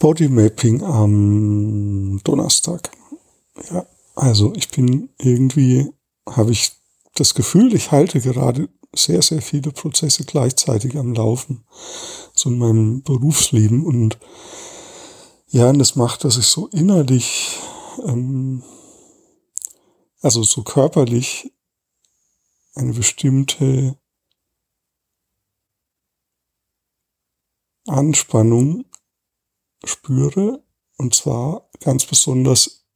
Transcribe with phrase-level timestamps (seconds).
[0.00, 2.90] Bodymapping am Donnerstag.
[3.70, 3.86] Ja,
[4.16, 5.92] also ich bin irgendwie,
[6.26, 6.72] habe ich
[7.14, 11.64] das Gefühl, ich halte gerade sehr, sehr viele Prozesse gleichzeitig am Laufen,
[12.34, 14.18] so in meinem Berufsleben und
[15.48, 17.58] ja, und das macht, dass ich so innerlich,
[18.06, 18.62] ähm,
[20.22, 21.52] also so körperlich
[22.74, 23.98] eine bestimmte
[27.86, 28.84] Anspannung
[29.84, 30.64] spüre,
[30.96, 32.86] und zwar ganz besonders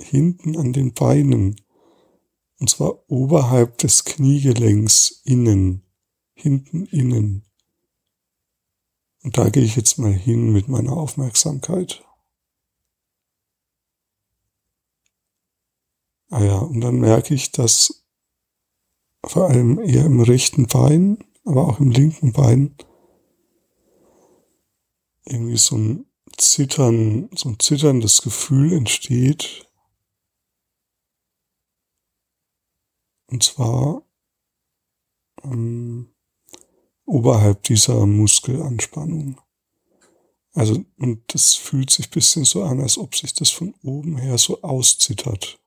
[0.00, 1.60] hinten an den Beinen,
[2.58, 5.82] und zwar oberhalb des Kniegelenks innen,
[6.34, 7.44] hinten innen.
[9.22, 12.04] Und da gehe ich jetzt mal hin mit meiner Aufmerksamkeit.
[16.30, 18.06] Ah ja, und dann merke ich, dass
[19.24, 22.76] vor allem eher im rechten Bein, aber auch im linken Bein
[25.24, 26.09] irgendwie so ein
[26.40, 29.66] Zittern, so ein zitterndes Gefühl entsteht.
[33.26, 34.02] Und zwar
[35.44, 36.12] ähm,
[37.04, 39.40] oberhalb dieser Muskelanspannung.
[40.52, 44.36] Also, und das fühlt sich bisschen so an, als ob sich das von oben her
[44.38, 45.60] so auszittert.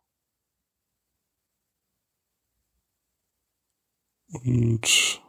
[4.27, 5.22] Und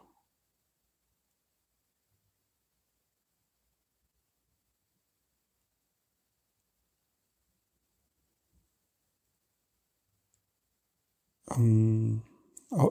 [11.51, 12.21] ähm,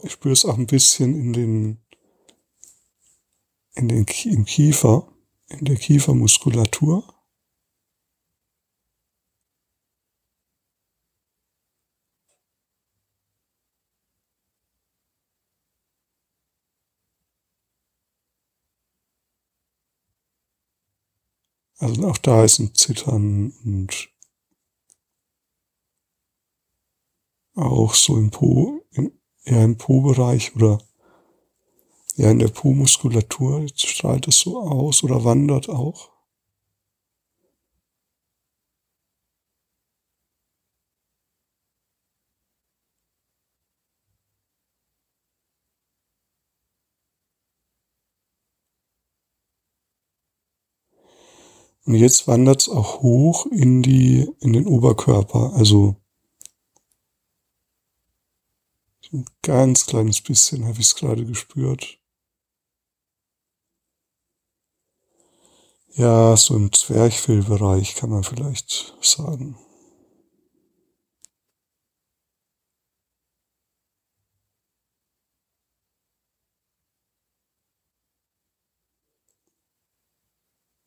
[0.03, 1.79] ich spüre es auch ein bisschen in den,
[3.75, 5.13] in den, im Kiefer,
[5.49, 7.05] in der Kiefermuskulatur.
[21.79, 24.14] Also auch da ist ein Zittern und
[27.55, 29.13] auch so im Po, im,
[29.45, 30.79] eher im Po-Bereich oder
[32.17, 36.11] ja in der Po-Muskulatur strahlt es so aus oder wandert auch.
[51.87, 55.97] Und jetzt wandert es auch hoch in die, in den Oberkörper, also
[59.15, 62.01] ein ganz kleines bisschen habe ich es gerade gespürt.
[65.97, 69.57] Ja, so im Zwerchfellbereich kann man vielleicht sagen.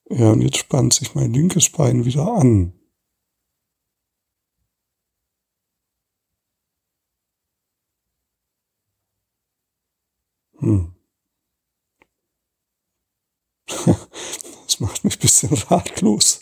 [0.09, 2.73] Ja, und jetzt spannt sich mein linkes Bein wieder an.
[10.59, 10.93] Hm.
[14.65, 16.41] Das macht mich ein bisschen ratlos.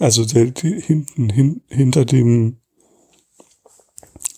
[0.00, 2.60] Also der, die, hinten, hin, hinter dem,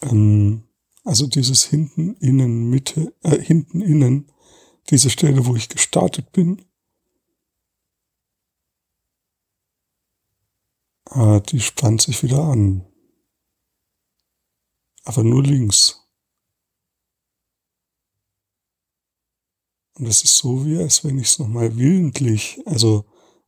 [0.03, 0.65] ähm,
[1.03, 4.31] also dieses hinten, innen, Mitte, äh, hinten, innen,
[4.91, 6.63] diese Stelle, wo ich gestartet bin,
[11.11, 12.85] äh, die spannt sich wieder an.
[15.05, 16.02] Aber nur links.
[19.95, 23.05] Und es ist so, wie als wenn ich es nochmal willentlich, also,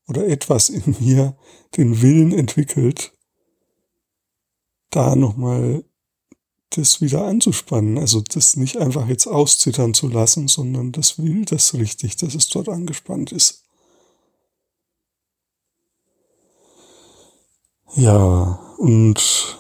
[0.07, 1.37] oder etwas in mir
[1.77, 3.13] den Willen entwickelt,
[4.91, 5.85] da nochmal
[6.71, 7.99] das wieder anzuspannen.
[7.99, 12.49] Also das nicht einfach jetzt auszittern zu lassen, sondern das will das richtig, dass es
[12.49, 13.65] dort angespannt ist.
[17.97, 19.57] Ja, und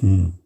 [0.00, 0.43] hm.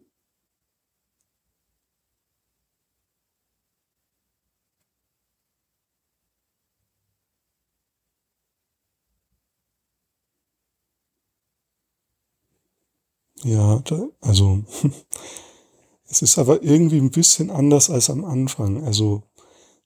[13.43, 14.63] Ja, da, also
[16.09, 18.83] es ist aber irgendwie ein bisschen anders als am Anfang.
[18.85, 19.23] Also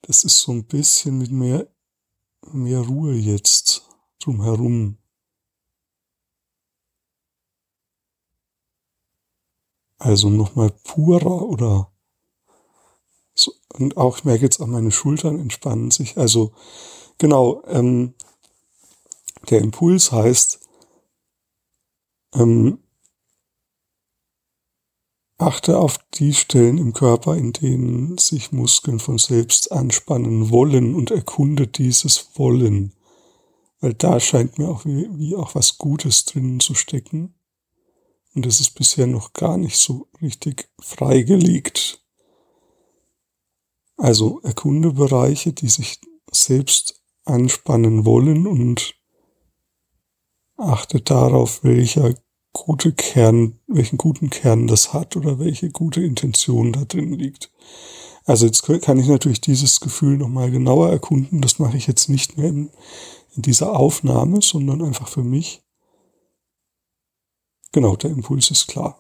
[0.03, 1.67] das ist so ein bisschen mit mehr,
[2.51, 3.83] mehr Ruhe jetzt
[4.19, 4.97] drumherum.
[9.97, 11.91] Also nochmal purer oder
[13.35, 16.17] so, und auch ich merke jetzt auch meine Schultern entspannen sich.
[16.17, 16.53] Also
[17.17, 18.13] genau, ähm,
[19.50, 20.59] der Impuls heißt,
[22.35, 22.82] ähm,
[25.44, 31.12] achte auf die Stellen im Körper, in denen sich Muskeln von selbst anspannen wollen und
[31.12, 32.94] erkunde dieses Wollen.
[33.80, 37.36] Weil da scheint mir auch wie, wie auch was Gutes drinnen zu stecken.
[38.34, 42.01] Und es ist bisher noch gar nicht so richtig freigelegt.
[43.98, 46.00] Also erkunde Bereiche, die sich
[46.31, 48.96] selbst anspannen wollen und
[50.57, 52.16] achte darauf, welcher
[52.53, 57.51] gute Kern, welchen guten Kern das hat oder welche gute Intention da drin liegt.
[58.25, 61.41] Also jetzt kann ich natürlich dieses Gefühl nochmal genauer erkunden.
[61.41, 62.69] Das mache ich jetzt nicht mehr in,
[63.35, 65.61] in dieser Aufnahme, sondern einfach für mich.
[67.73, 68.97] Genau, der Impuls ist klar.